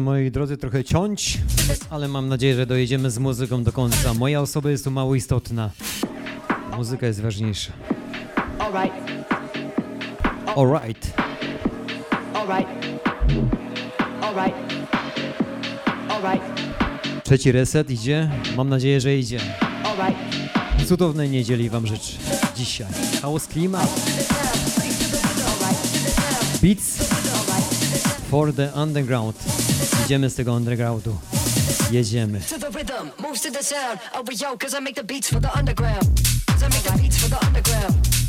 [0.00, 1.38] moi drodzy, trochę ciąć,
[1.90, 4.14] ale mam nadzieję, że dojedziemy z muzyką do końca.
[4.14, 5.70] Moja osoba jest tu mało istotna.
[6.76, 7.72] Muzyka jest ważniejsza.
[8.58, 8.94] Alright.
[10.56, 11.14] Alright.
[12.34, 12.68] Alright.
[14.22, 14.56] Alright.
[16.08, 16.44] Alright.
[17.24, 18.30] Trzeci reset idzie.
[18.56, 19.40] Mam nadzieję, że idzie.
[20.88, 22.12] Cudownej niedzieli Wam życzę
[22.56, 22.86] dzisiaj.
[23.22, 23.88] Chaos Klimat.
[26.62, 27.03] Beats.
[28.34, 29.36] For the Underground.
[30.04, 31.16] Idziemy z tego undergroundu.
[31.90, 32.40] Jedziemy.
[32.40, 34.00] To the rhythm, moves to the sound.
[34.14, 36.20] Oh, yo, cause I make the beats for the underground.
[36.46, 38.23] Cause I make the beats for the underground.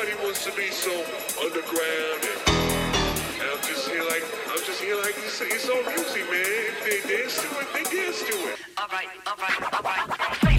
[0.00, 0.90] everybody wants to be so
[1.42, 2.56] underground and,
[3.40, 6.44] and I'm just here like I'm just here like it's, it's all music, man.
[6.46, 8.58] If they dance to it, they dance to it.
[8.78, 10.49] All right, all right, all right.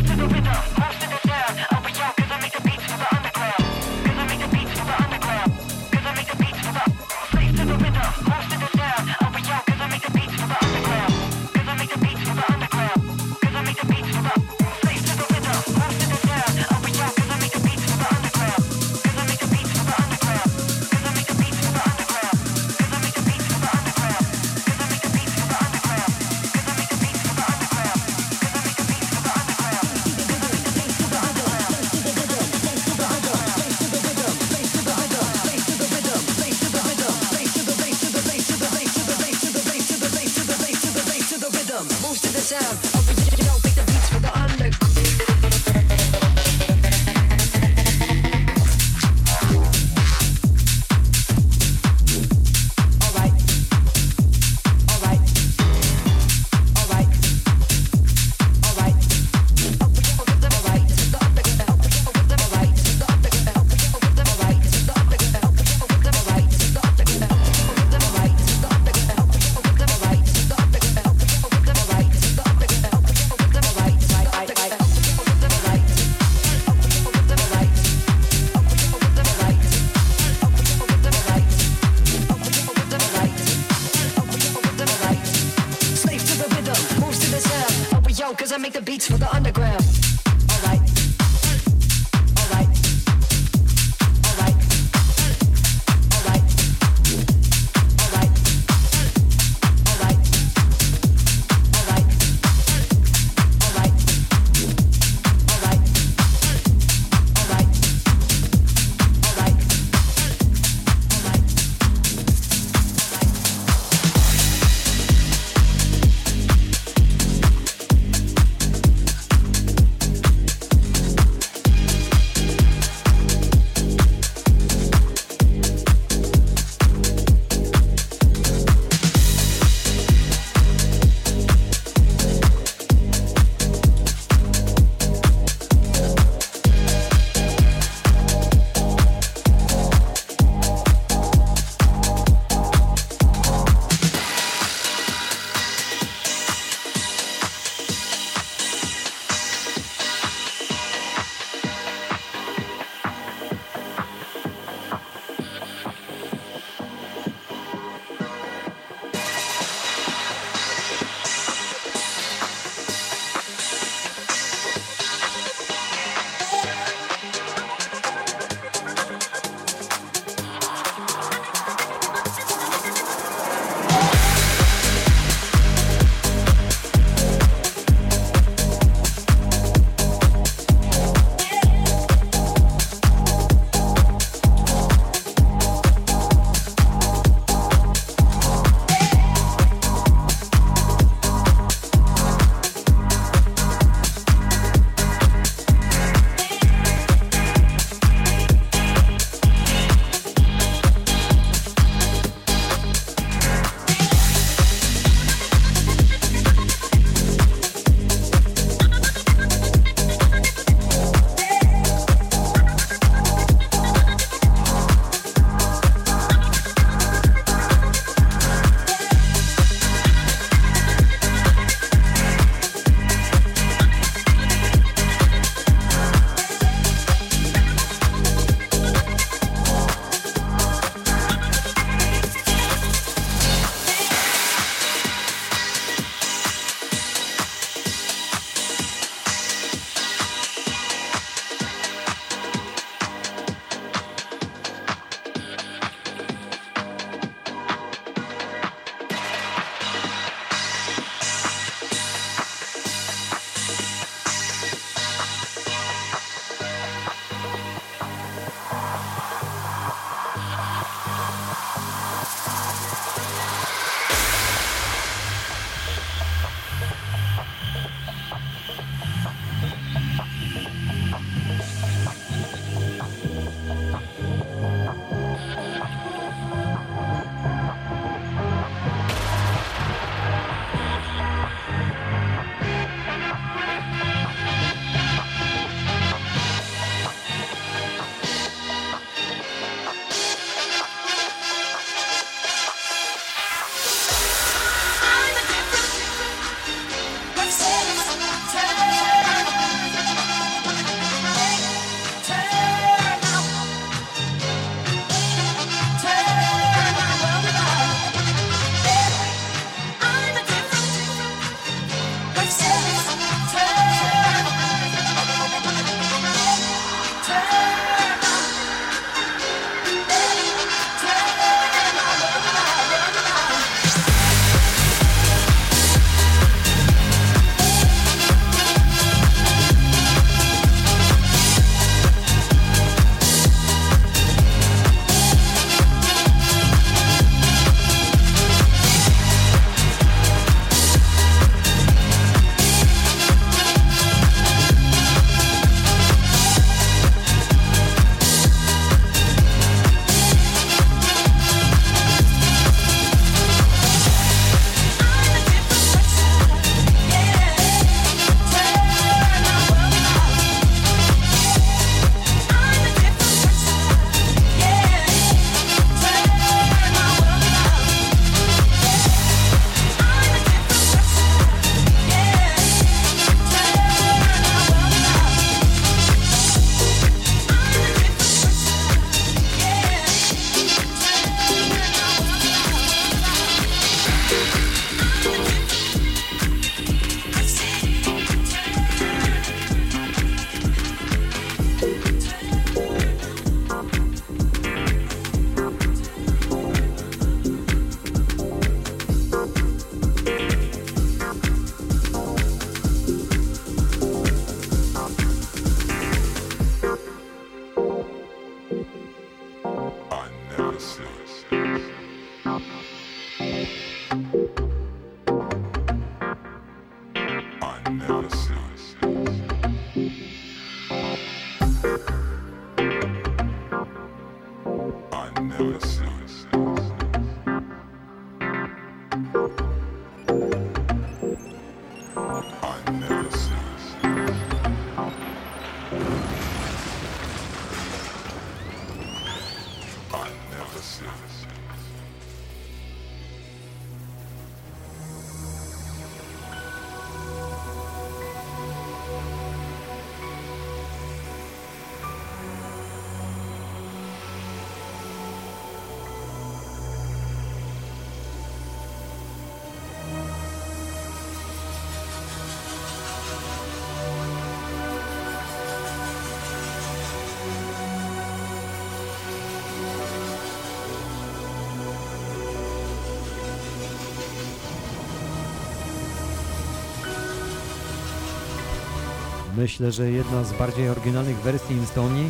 [479.62, 482.28] Myślę, że jedna z bardziej oryginalnych wersji Insomni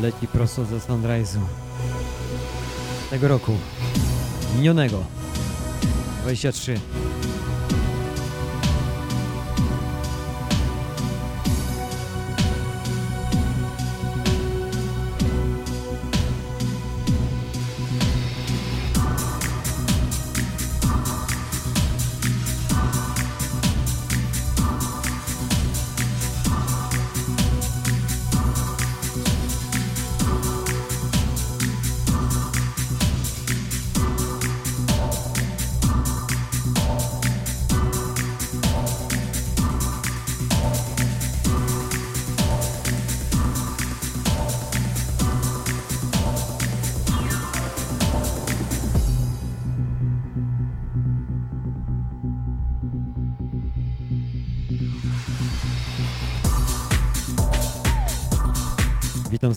[0.00, 1.40] leci prosto ze Sunrise'u.
[3.10, 3.52] Tego roku,
[4.56, 5.04] minionego,
[6.22, 6.80] 23.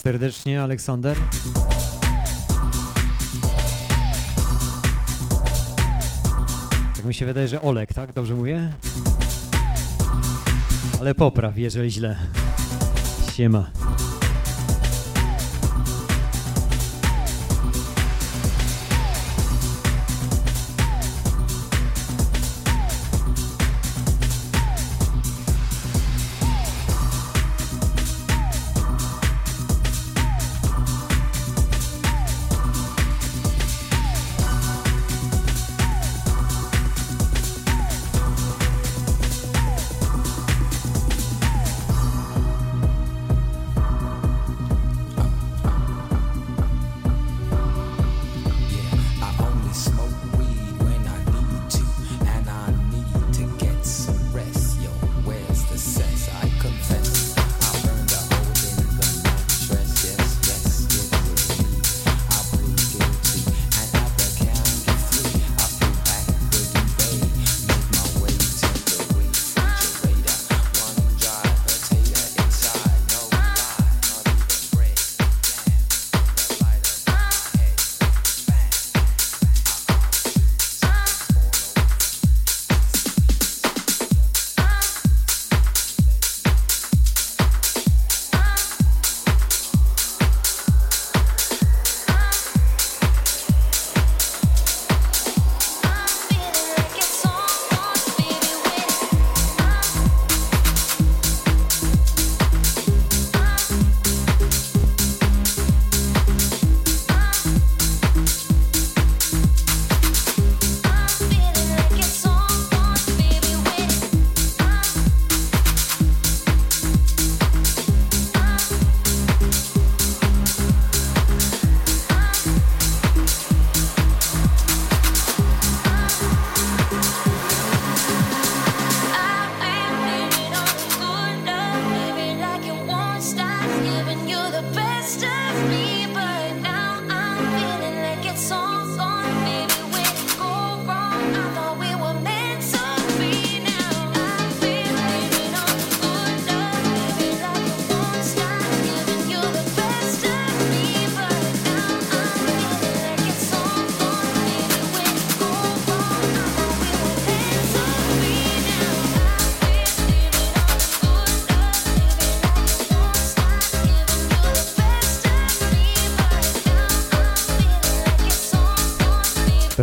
[0.10, 1.18] serdecznie, Aleksander.
[6.96, 8.14] Tak mi się wydaje, że Olek, tak?
[8.14, 8.74] Dobrze mówię?
[11.00, 12.16] Ale popraw, jeżeli źle.
[13.34, 13.79] Siema.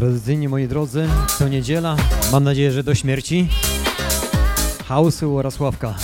[0.07, 1.97] Tradycyjnie, moi drodzy, to niedziela.
[2.33, 3.49] Mam nadzieję, że do śmierci.
[4.89, 5.95] Hausu oraz Ławka.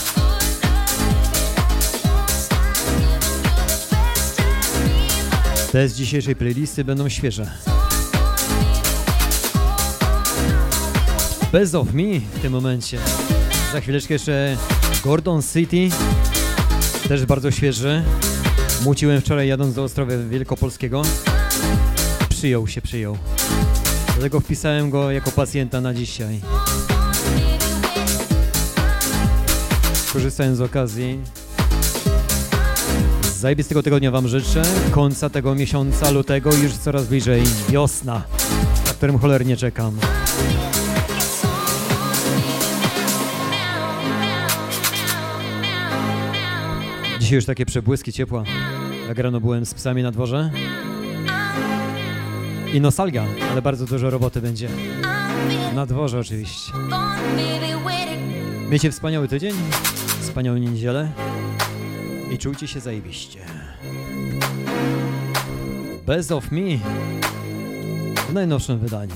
[5.72, 7.50] Te z dzisiejszej playlisty będą świeże.
[11.52, 12.98] Best of Me w tym momencie.
[13.72, 14.56] Za chwileczkę jeszcze
[15.04, 15.88] Gordon City,
[17.08, 18.02] też bardzo świeży.
[18.84, 21.02] Muciłem wczoraj jadąc do Ostrowia Wielkopolskiego.
[22.28, 23.16] Przyjął się, przyjął.
[24.12, 26.40] Dlatego wpisałem go jako pacjenta na dzisiaj.
[30.12, 31.18] Korzystając z okazji,
[33.38, 34.62] zajebistego tygodnia Wam życzę.
[34.90, 38.22] Końca tego miesiąca lutego już coraz bliżej wiosna,
[38.86, 39.98] na którym cholernie czekam.
[47.20, 48.44] Dzisiaj już takie przebłyski ciepła.
[49.08, 50.50] Jak rano byłem z psami na dworze.
[52.72, 54.68] I nostalgia, ale bardzo dużo roboty będzie.
[55.74, 56.72] Na dworze oczywiście.
[58.70, 59.54] Miejcie wspaniały tydzień,
[60.20, 61.08] wspaniałą niedzielę
[62.30, 63.40] i czujcie się zajebiście.
[66.06, 66.60] Best of Me
[68.28, 69.14] w najnowszym wydaniu.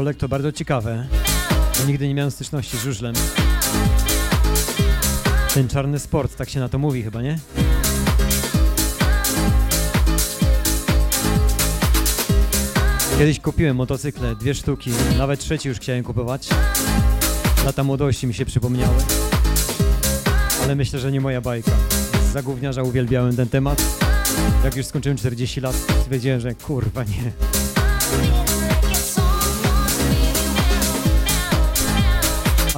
[0.00, 1.06] Olek, to bardzo ciekawe.
[1.78, 3.14] Bo nigdy nie miałem styczności z żużlem.
[5.54, 7.38] Ten czarny sport, tak się na to mówi chyba, nie?
[13.18, 16.48] Kiedyś kupiłem motocykle, dwie sztuki, nawet trzeci już chciałem kupować.
[17.64, 19.02] Lata młodości mi się przypomniały.
[20.62, 21.72] Ale myślę, że nie moja bajka.
[22.32, 23.82] Za gówniarza uwielbiałem ten temat.
[24.64, 27.49] Jak już skończyłem 40 lat, stwierdziłem, że kurwa nie.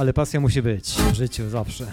[0.03, 1.85] Ale pasja musi być w życiu zawsze.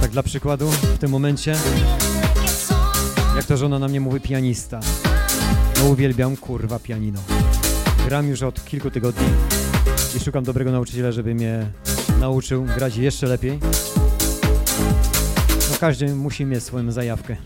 [0.00, 1.56] Tak dla przykładu, w tym momencie,
[3.36, 4.80] jak to żona na mnie mówi pianista.
[5.78, 7.20] No uwielbiam kurwa pianino.
[8.06, 9.28] Gram już od kilku tygodni
[10.16, 11.66] i szukam dobrego nauczyciela, żeby mnie
[12.20, 13.58] nauczył grać jeszcze lepiej.
[15.70, 17.36] No każdy musi mieć swoją zajawkę.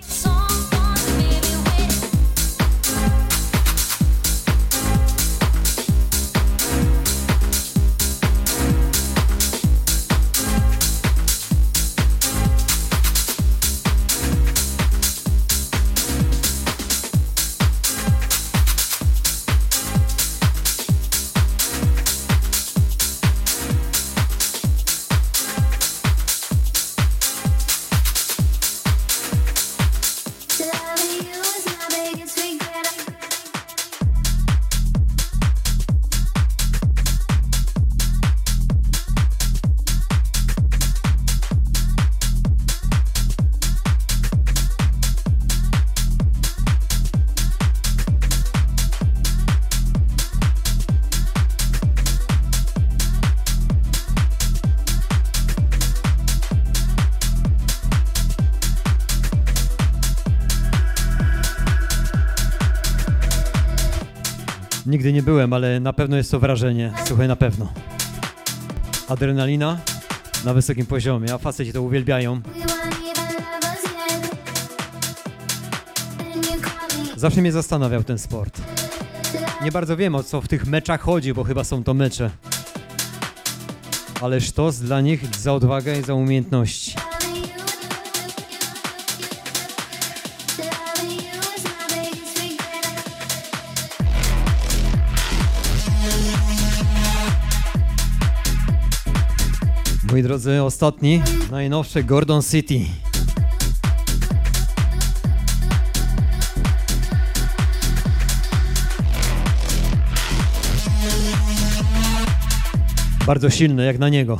[65.06, 66.92] Nigdy nie byłem, ale na pewno jest to wrażenie.
[67.04, 67.72] Słuchaj, na pewno.
[69.08, 69.78] Adrenalina
[70.44, 72.40] na wysokim poziomie, a faceci to uwielbiają.
[77.16, 78.60] Zawsze mnie zastanawiał ten sport.
[79.64, 82.30] Nie bardzo wiem o co w tych meczach chodzi, bo chyba są to mecze.
[84.20, 87.05] Ale sztos dla nich za odwagę i za umiejętności.
[100.16, 102.80] Moi drodzy, ostatni, najnowszy Gordon City.
[113.26, 114.38] Bardzo silny, jak na niego.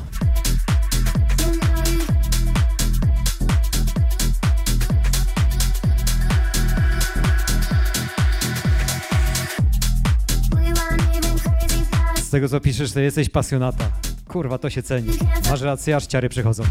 [12.17, 14.06] Z tego co piszesz, to jesteś pasjonata.
[14.37, 15.09] Kurwa, to się ceni.
[15.51, 16.63] Masz rację, aż ciary przychodzą.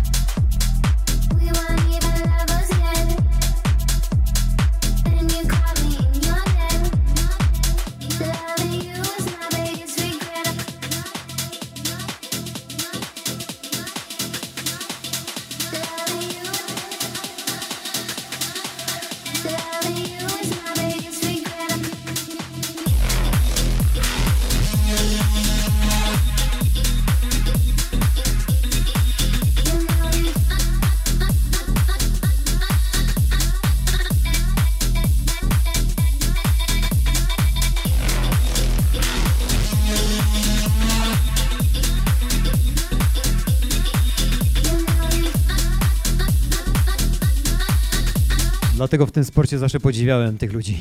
[48.85, 50.77] Dlatego w tym sporcie zawsze podziwiałem tych ludzi,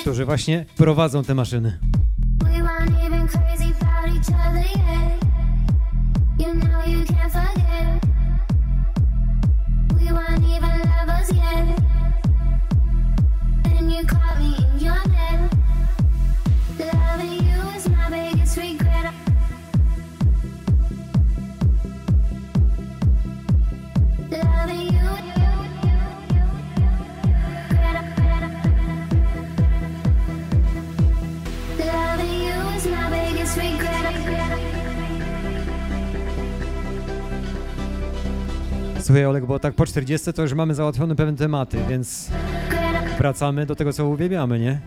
[0.00, 1.78] którzy właśnie prowadzą te maszyny.
[39.18, 42.30] Słuchaj Olek, bo tak po 40 to już mamy załatwione pewne tematy, więc
[43.18, 44.80] wracamy do tego, co uwielbiamy, nie?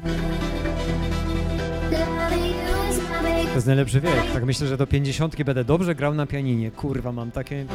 [3.47, 4.13] To jest najlepszy wiek.
[4.33, 6.71] Tak myślę, że do 50 będę dobrze grał na pianinie.
[6.71, 7.65] Kurwa, mam takie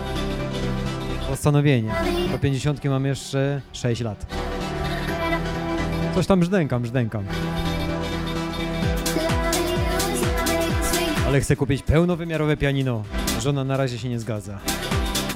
[1.28, 1.92] postanowienie.
[2.32, 4.26] Do 50 mam jeszcze 6 lat.
[6.14, 7.24] Coś tam brzdękam, brzdękam.
[11.26, 13.02] Ale chcę kupić pełnowymiarowe pianino.
[13.40, 14.58] Żona na razie się nie zgadza.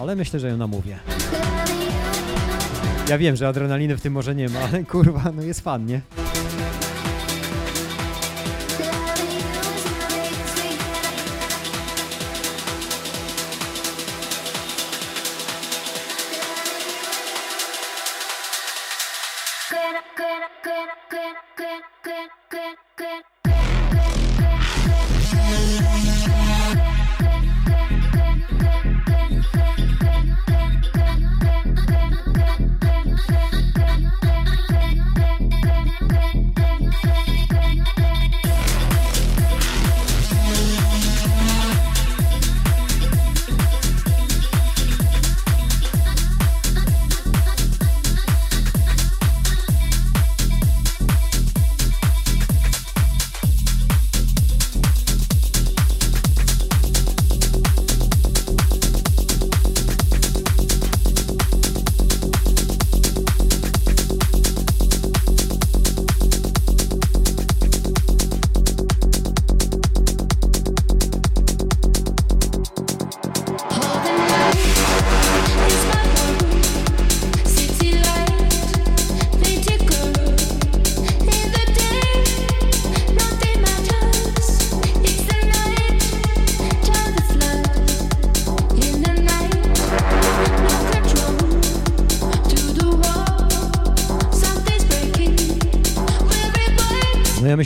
[0.01, 0.99] Ale myślę, że ją namówię.
[3.09, 6.01] Ja wiem, że adrenaliny w tym może nie ma, ale kurwa, no jest fan, nie?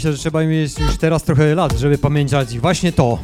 [0.05, 3.19] Myślę, że trzeba mieć już teraz trochę lat, żeby pamiętać właśnie to.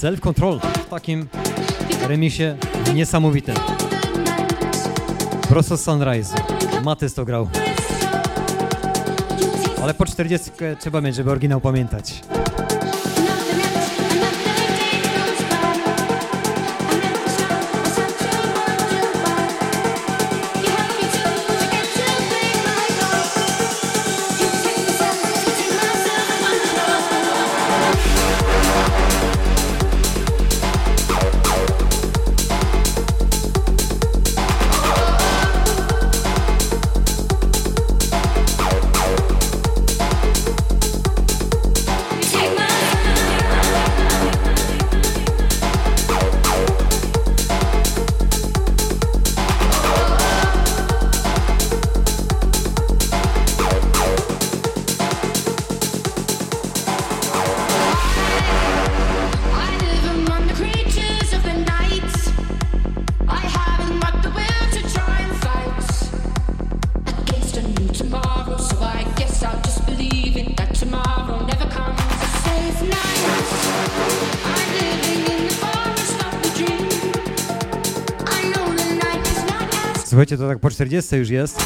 [0.00, 1.28] Self-control w takim
[2.08, 2.56] remisie
[2.94, 3.54] niesamowitym.
[5.48, 6.34] Prosto Sunrise.
[6.84, 7.48] Matys to grał.
[9.82, 12.22] Ale po 40 trzeba mieć, żeby oryginał pamiętać.
[80.22, 81.62] Słuchajcie, to tak po 40 już jest,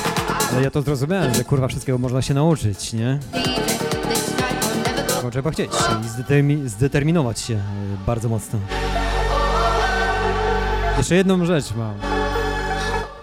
[0.52, 3.18] ale ja to zrozumiałem, że kurwa wszystkiego można się nauczyć, nie?
[5.08, 7.60] Tylko trzeba chcieć i zdetermi- zdeterminować się e,
[8.06, 8.58] bardzo mocno.
[10.98, 11.94] Jeszcze jedną rzecz mam.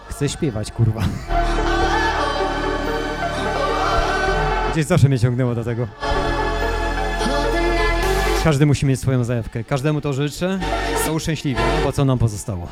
[0.09, 1.01] Chcę śpiewać, kurwa.
[4.73, 5.87] Gdzieś zawsze mnie ciągnęło do tego.
[8.43, 9.63] Każdy musi mieć swoją zajawkę.
[9.63, 10.59] Każdemu to życzę.
[11.05, 12.67] Są szczęśliwi, bo co nam pozostało?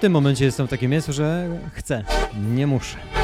[0.00, 2.04] W tym momencie jestem w takim miejscu, że chcę,
[2.54, 3.19] nie muszę.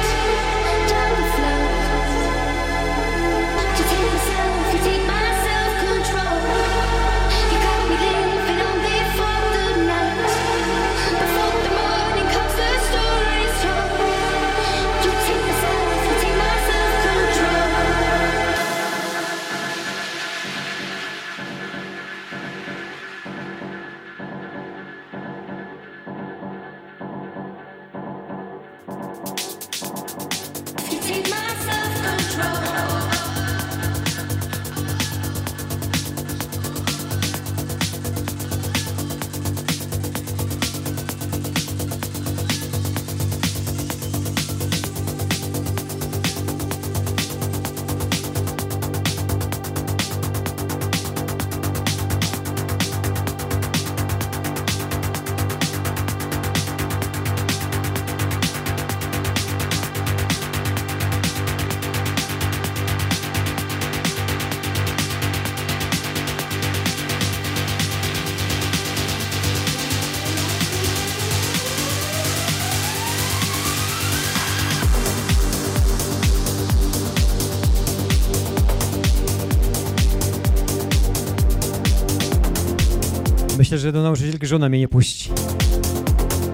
[83.77, 85.29] Że do nauczycielki żona mnie nie puści.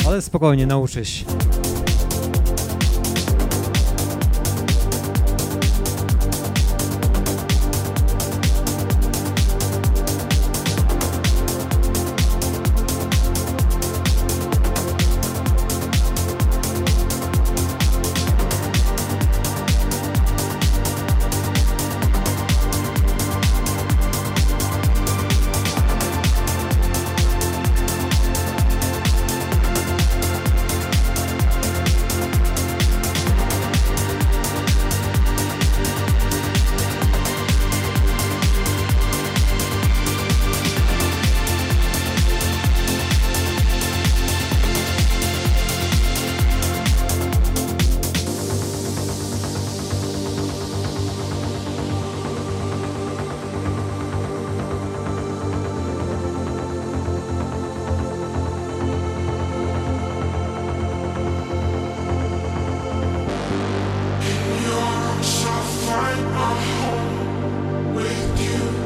[0.08, 1.06] Ale spokojnie, nauczy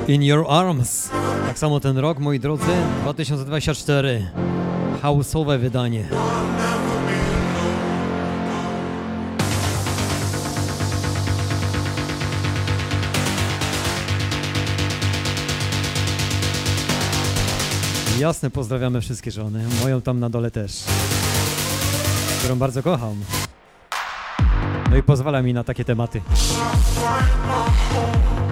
[0.08, 1.10] In Your Arms.
[1.48, 4.32] Tak samo ten rok, moi drodzy, 2024.
[5.02, 6.10] House'owe wydanie.
[18.20, 19.66] Jasne, pozdrawiamy wszystkie żony.
[19.84, 20.84] Moją tam na dole też.
[22.40, 23.47] Którą bardzo kocham.
[24.90, 26.22] No i pozwala mi na takie tematy.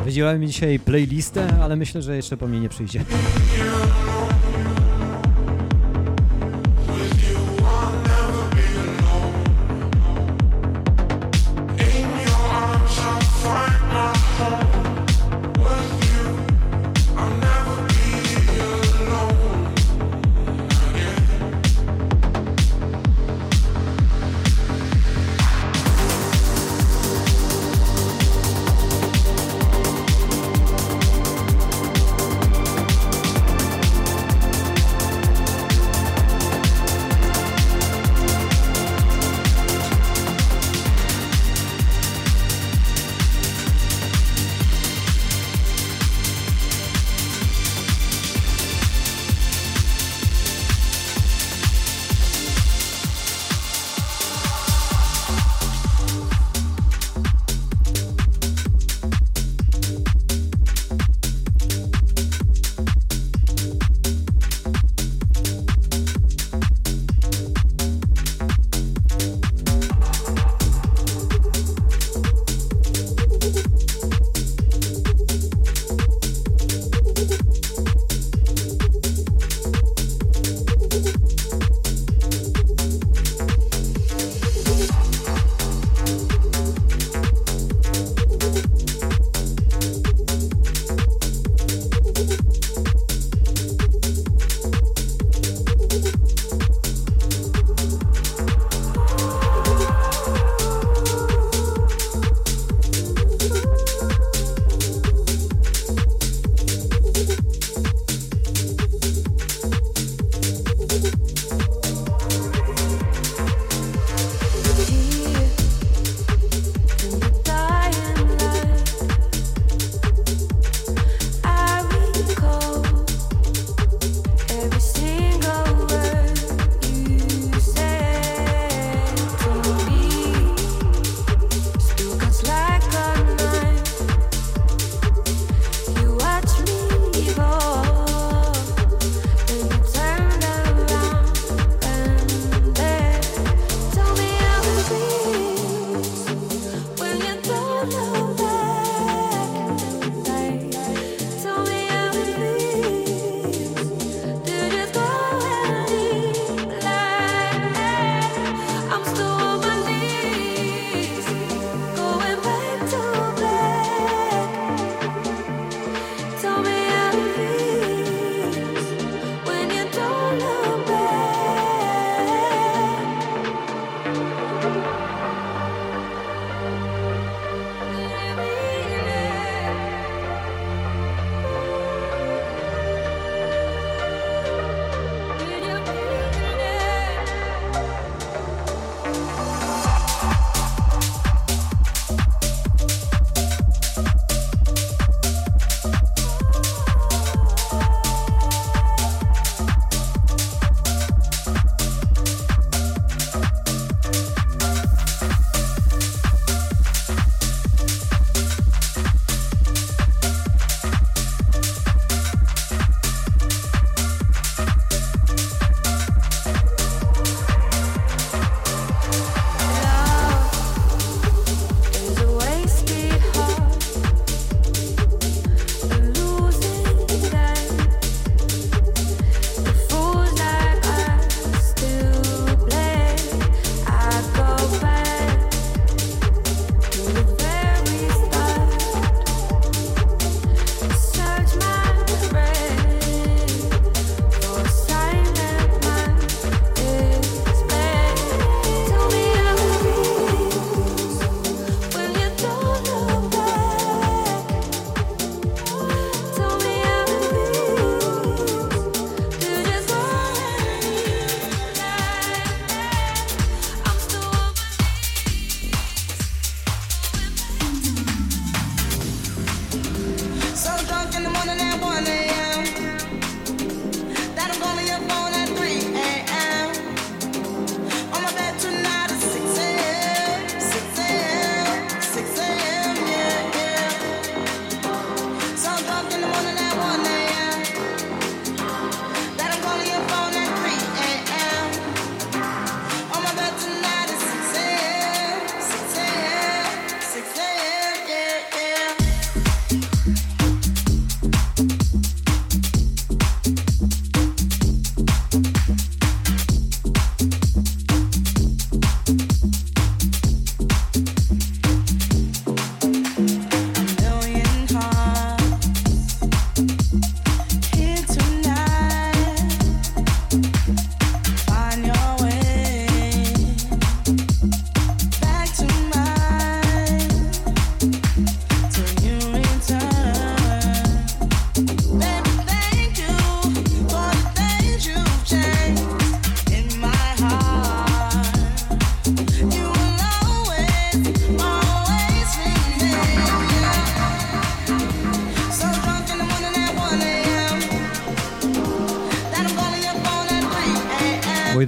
[0.06, 3.06] Wydzielałem dzisiaj playlistę, ale myślę, że jeszcze po mnie nie przyjdzie.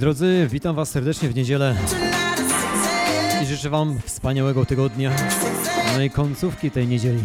[0.08, 1.76] drodzy, witam Was serdecznie w niedzielę
[3.42, 5.10] i życzę Wam wspaniałego tygodnia,
[5.96, 7.24] no i końcówki tej niedzieli.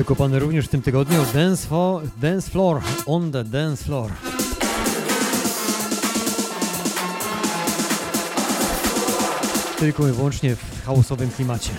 [0.00, 4.10] Wykopany również w tym tygodniu Dance, fo- dance Floor, on the Dance Floor.
[9.78, 11.70] Tylko i wyłącznie w chaosowym klimacie.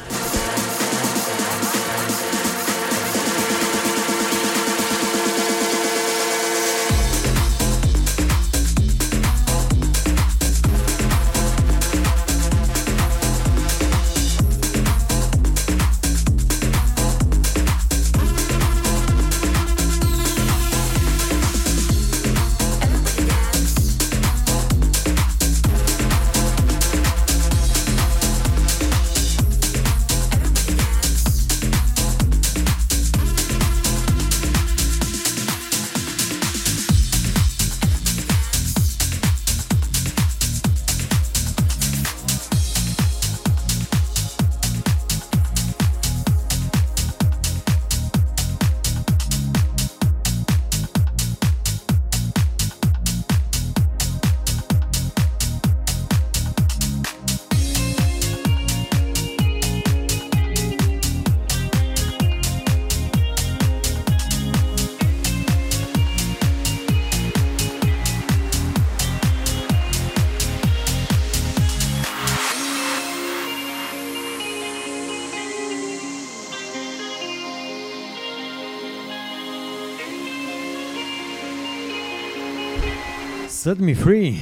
[83.61, 84.41] Set me free.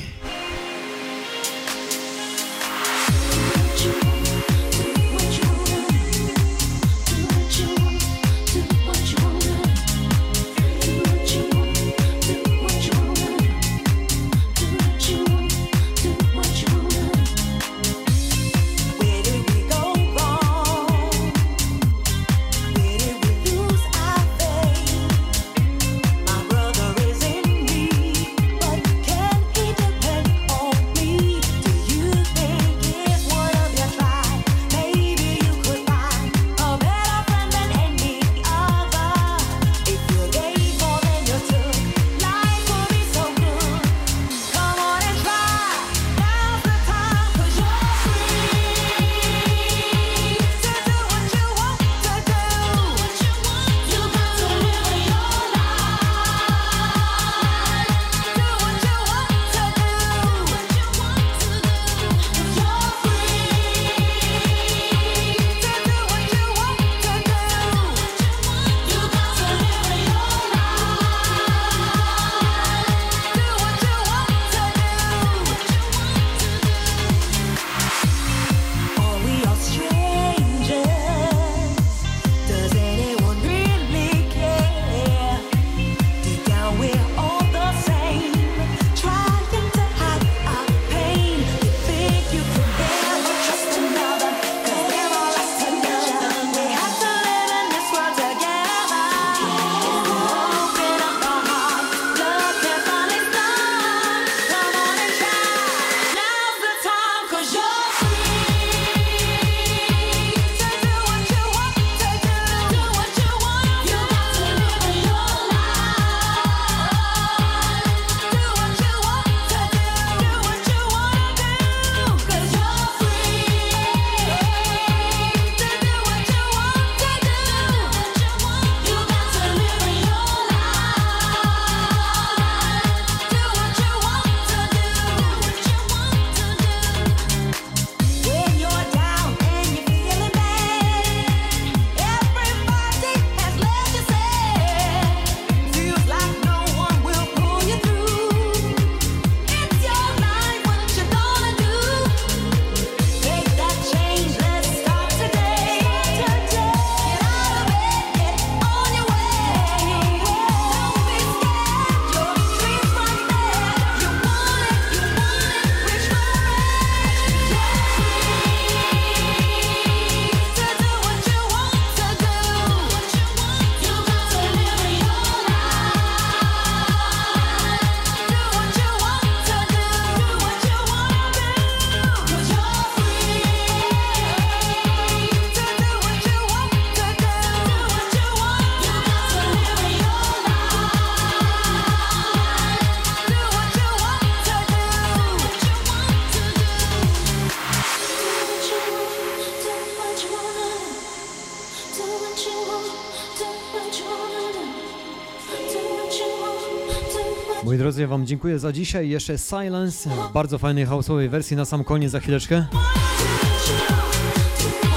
[207.64, 209.10] Moi drodzy, ja wam dziękuję za dzisiaj.
[209.10, 212.66] Jeszcze Silence w bardzo fajnej house'owej wersji na sam koniec za chwileczkę.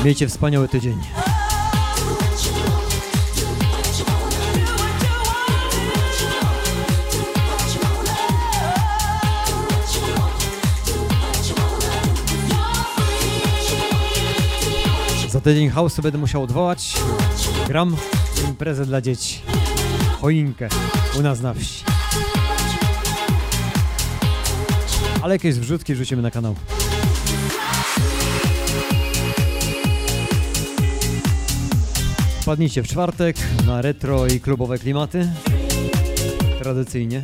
[0.04, 0.98] Miejcie wspaniały tydzień.
[15.28, 16.94] Za tydzień house'u będę musiał odwołać.
[17.68, 17.96] Gram
[18.48, 19.40] imprezę dla dzieci.
[20.20, 20.68] Choinkę
[21.18, 21.91] u nas na wsi.
[25.22, 26.54] Ale jakieś wrzutki wrzucimy na kanał.
[32.40, 35.28] Wpadnijcie w czwartek na retro i klubowe klimaty.
[36.62, 37.22] Tradycyjnie.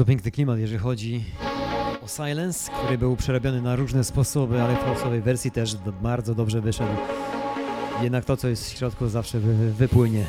[0.00, 1.24] Bardzo piękny klimat, jeżeli chodzi
[2.04, 6.60] o Silence, który był przerabiany na różne sposoby, ale w house'owej wersji też bardzo dobrze
[6.60, 6.92] wyszedł.
[8.02, 10.24] Jednak to, co jest w środku, zawsze wy, wypłynie.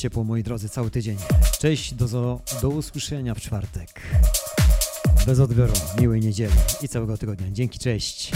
[0.00, 1.16] Ciepło, moi drodzy, cały tydzień.
[1.58, 4.00] Cześć, do, do usłyszenia w czwartek.
[5.26, 7.46] Bez odbioru, miłej niedzieli i całego tygodnia.
[7.50, 8.32] Dzięki, cześć.